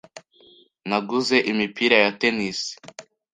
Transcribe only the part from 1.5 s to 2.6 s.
imipira ya tennis.